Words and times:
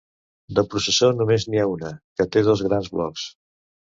De 0.59 0.61
processó 0.71 1.09
només 1.17 1.43
n’hi 1.51 1.61
ha 1.63 1.67
una, 1.73 1.91
que 2.21 2.27
té 2.37 2.45
dos 2.47 2.65
grans 2.69 2.91
blocs. 2.97 3.27